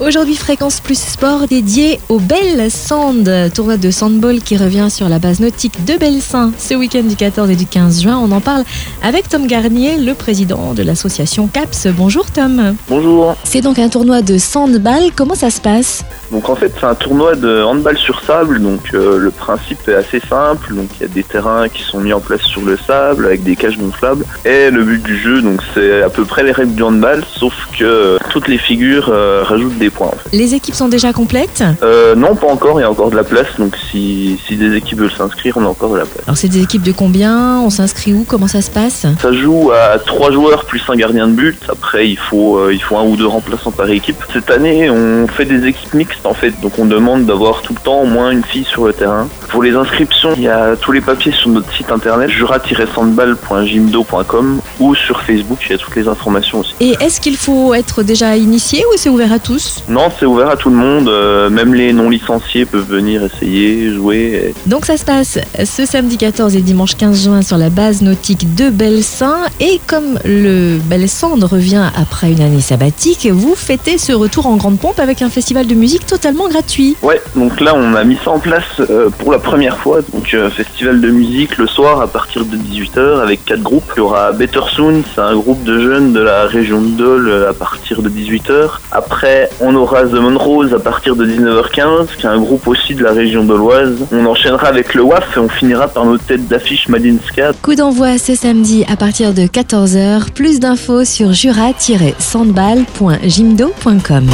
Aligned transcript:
Aujourd'hui, 0.00 0.34
Fréquence 0.34 0.80
Plus 0.80 0.98
Sport 0.98 1.46
dédié 1.46 2.00
au 2.08 2.18
Bel 2.18 2.70
Sand, 2.70 3.30
tournoi 3.54 3.76
de 3.76 3.90
sandball 3.90 4.40
qui 4.40 4.56
revient 4.56 4.88
sur 4.90 5.08
la 5.08 5.18
base 5.20 5.38
nautique 5.38 5.84
de 5.84 5.96
Belsin 5.96 6.50
ce 6.58 6.74
week-end 6.74 7.04
du 7.04 7.14
14 7.14 7.50
et 7.50 7.54
du 7.54 7.66
15 7.66 8.02
juin. 8.02 8.18
On 8.20 8.32
en 8.32 8.40
parle 8.40 8.64
avec 9.02 9.28
Tom 9.28 9.46
Garnier, 9.46 9.98
le 9.98 10.14
président 10.14 10.74
de 10.74 10.82
l'association 10.82 11.46
CAPS. 11.46 11.86
Bonjour 11.96 12.30
Tom. 12.30 12.74
Bonjour. 12.88 13.36
C'est 13.44 13.60
donc 13.60 13.78
un 13.78 13.88
tournoi 13.88 14.22
de 14.22 14.38
sandball. 14.38 15.12
Comment 15.14 15.36
ça 15.36 15.50
se 15.50 15.60
passe? 15.60 16.04
Donc 16.32 16.48
en 16.48 16.56
fait 16.56 16.72
c'est 16.80 16.86
un 16.86 16.94
tournoi 16.94 17.36
de 17.36 17.62
handball 17.62 17.98
sur 17.98 18.22
sable. 18.22 18.60
Donc 18.60 18.94
euh, 18.94 19.18
le 19.18 19.30
principe 19.30 19.86
est 19.88 19.94
assez 19.94 20.20
simple. 20.20 20.74
Donc 20.74 20.88
il 20.96 21.02
y 21.02 21.04
a 21.04 21.08
des 21.08 21.22
terrains 21.22 21.68
qui 21.68 21.82
sont 21.82 22.00
mis 22.00 22.12
en 22.12 22.20
place 22.20 22.42
sur 22.42 22.62
le 22.62 22.76
sable 22.76 23.26
avec 23.26 23.44
des 23.44 23.54
cages 23.54 23.78
gonflables. 23.78 24.24
Et 24.44 24.70
le 24.70 24.82
but 24.82 25.02
du 25.02 25.16
jeu 25.16 25.42
donc 25.42 25.60
c'est 25.74 26.02
à 26.02 26.08
peu 26.08 26.24
près 26.24 26.42
les 26.42 26.52
règles 26.52 26.74
du 26.74 26.82
handball, 26.82 27.22
sauf 27.38 27.54
que 27.78 28.18
toutes 28.30 28.48
les 28.48 28.58
figures 28.58 29.10
euh, 29.12 29.44
rajoutent 29.44 29.78
des 29.82 29.90
points. 29.90 30.08
En 30.08 30.16
fait. 30.16 30.36
Les 30.36 30.54
équipes 30.54 30.74
sont 30.74 30.88
déjà 30.88 31.12
complètes 31.12 31.62
Euh, 31.82 32.14
non 32.14 32.34
pas 32.36 32.46
encore. 32.48 32.78
Il 32.78 32.82
y 32.82 32.86
a 32.86 32.90
encore 32.90 33.10
de 33.10 33.16
la 33.16 33.24
place. 33.24 33.46
Donc 33.58 33.76
si, 33.90 34.38
si 34.46 34.56
des 34.56 34.74
équipes 34.76 34.98
veulent 35.00 35.10
s'inscrire, 35.12 35.56
on 35.56 35.64
a 35.64 35.68
encore 35.68 35.90
de 35.92 35.98
la 35.98 36.04
place. 36.06 36.24
Alors 36.26 36.36
c'est 36.36 36.48
des 36.48 36.62
équipes 36.62 36.82
de 36.82 36.92
combien 36.92 37.58
On 37.60 37.70
s'inscrit 37.70 38.12
où 38.14 38.24
Comment 38.26 38.48
ça 38.48 38.62
se 38.62 38.70
passe 38.70 39.06
Ça 39.20 39.32
joue 39.32 39.70
à 39.72 39.98
trois 39.98 40.30
joueurs 40.32 40.64
plus 40.64 40.82
un 40.88 40.94
gardien 40.96 41.26
de 41.28 41.32
but. 41.32 41.58
Après, 41.68 42.08
il 42.08 42.16
faut, 42.18 42.56
euh, 42.58 42.72
il 42.72 42.82
faut 42.82 42.96
un 42.96 43.02
ou 43.04 43.16
deux 43.16 43.26
remplaçants 43.26 43.70
par 43.72 43.88
équipe. 43.90 44.16
Cette 44.32 44.50
année, 44.50 44.88
on 44.90 45.26
fait 45.26 45.44
des 45.44 45.66
équipes 45.66 45.94
mixtes 45.94 46.24
en 46.26 46.34
fait. 46.34 46.52
Donc, 46.60 46.78
on 46.78 46.84
demande 46.86 47.24
d'avoir 47.26 47.62
tout 47.62 47.74
le 47.74 47.80
temps 47.80 48.00
au 48.02 48.06
moins 48.06 48.30
une 48.30 48.44
fille 48.44 48.64
sur 48.64 48.86
le 48.86 48.92
terrain. 48.92 49.26
Pour 49.48 49.62
les 49.62 49.74
inscriptions, 49.74 50.30
il 50.36 50.42
y 50.42 50.48
a 50.48 50.76
tous 50.76 50.92
les 50.92 51.00
papiers 51.00 51.32
sur 51.32 51.48
notre 51.50 51.72
site 51.74 51.90
internet 51.90 52.30
jura-sandball.gymdo.com 52.30 54.60
ou 54.80 54.94
sur 54.94 55.20
Facebook. 55.22 55.58
Il 55.66 55.72
y 55.72 55.74
a 55.74 55.78
toutes 55.78 55.96
les 55.96 56.06
informations 56.08 56.60
aussi. 56.60 56.74
Et 56.80 56.96
est-ce 57.00 57.20
qu'il 57.20 57.36
faut 57.36 57.74
être 57.74 58.02
déjà 58.02 58.36
initié 58.36 58.84
ou 58.86 58.90
c'est 58.96 59.08
ouvert 59.08 59.32
à 59.32 59.38
tous 59.38 59.71
Non, 59.88 60.08
c'est 60.18 60.26
ouvert 60.26 60.48
à 60.50 60.56
tout 60.56 60.70
le 60.70 60.76
monde. 60.76 61.08
euh, 61.08 61.50
même 61.50 61.74
les 61.74 61.92
non 61.92 62.08
licenciés 62.10 62.64
peuvent 62.64 62.86
venir 62.88 63.22
essayer, 63.24 63.92
jouer. 63.92 64.52
et- 64.66 64.68
Donc 64.68 64.84
ça 64.86 64.96
se 64.96 65.04
passe 65.04 65.38
ce 65.64 65.86
samedi 65.86 66.16
14 66.16 66.54
et 66.56 66.60
dimanche 66.60 66.96
15 66.96 67.24
juin 67.24 67.42
sur 67.42 67.56
la 67.58 67.70
base 67.70 68.02
nautique 68.02 68.54
de 68.54 68.70
Belsin. 68.70 69.36
Et 69.60 69.80
comme 69.86 70.18
le 70.24 70.78
Belsand 70.78 71.36
revient 71.42 71.84
après 71.96 72.32
une 72.32 72.40
année 72.40 72.60
sabbatique, 72.60 73.28
vous 73.30 73.54
fêtez 73.54 73.98
ce 73.98 74.12
retour 74.12 74.46
en 74.46 74.56
grande 74.56 74.78
pompe 74.78 74.98
avec 75.00 75.22
un 75.22 75.28
festival 75.30 75.66
de 75.66 75.74
musique 75.74 76.06
totalement 76.06 76.48
gratuit. 76.48 76.96
Ouais, 77.02 77.20
donc 77.36 77.60
là 77.60 77.72
on 77.74 77.94
a 77.94 78.04
mis 78.04 78.18
ça 78.24 78.30
en 78.30 78.38
place 78.38 78.64
euh, 78.80 79.08
pour 79.18 79.32
la 79.32 79.38
première 79.38 79.78
fois. 79.78 80.00
Donc 80.12 80.32
euh, 80.34 80.50
festival 80.50 81.00
de 81.00 81.08
musique 81.10 81.56
le 81.58 81.66
soir 81.66 82.00
à 82.00 82.06
partir 82.08 82.44
de 82.44 82.56
18h 82.56 83.20
avec 83.22 83.44
quatre 83.44 83.62
groupes. 83.62 83.90
Il 83.96 83.98
y 83.98 84.02
aura 84.02 84.32
Better 84.32 84.60
Soon, 84.74 85.02
c'est 85.14 85.20
un 85.20 85.34
groupe 85.34 85.62
de 85.64 85.80
jeunes 85.80 86.12
de 86.12 86.20
la 86.20 86.46
région 86.46 86.80
de 86.80 86.88
Dole 86.88 87.28
euh, 87.28 87.50
à 87.50 87.52
partir 87.52 88.02
de 88.02 88.08
18h. 88.08 88.70
Après 88.90 89.50
on 89.62 89.74
aura 89.74 90.02
The 90.02 90.12
Monrose 90.14 90.72
à 90.74 90.78
partir 90.78 91.16
de 91.16 91.24
19h15, 91.26 92.16
qui 92.18 92.26
est 92.26 92.28
un 92.28 92.40
groupe 92.40 92.66
aussi 92.66 92.94
de 92.94 93.02
la 93.02 93.12
région 93.12 93.44
doloise. 93.44 93.96
On 94.12 94.26
enchaînera 94.26 94.68
avec 94.68 94.92
le 94.94 95.02
WAF 95.02 95.36
et 95.36 95.40
on 95.40 95.48
finira 95.48 95.88
par 95.88 96.04
nos 96.04 96.18
têtes 96.18 96.46
d'affiche 96.48 96.88
Madinska. 96.88 97.52
Coup 97.62 97.74
d'envoi 97.74 98.18
ce 98.18 98.34
samedi 98.34 98.84
à 98.88 98.96
partir 98.96 99.32
de 99.32 99.42
14h. 99.42 100.32
Plus 100.32 100.60
d'infos 100.60 101.04
sur 101.04 101.32
jura-sandball.gymdo.com. 101.32 104.26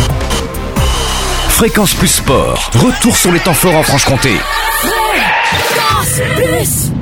Fréquence 1.48 1.94
Plus 1.94 2.08
Sport, 2.08 2.70
retour 2.74 3.16
sur 3.16 3.32
les 3.32 3.40
temps 3.40 3.54
forts 3.54 3.74
en 3.74 3.82
Franche-Comté. 3.82 4.34
Fréquence 4.80 6.20
Plus 6.36 6.92